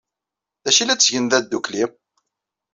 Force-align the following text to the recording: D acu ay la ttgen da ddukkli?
D 0.63 0.65
acu 0.69 0.79
ay 0.81 0.85
la 0.87 0.95
ttgen 0.97 1.25
da 1.31 1.37
ddukkli? 1.43 1.83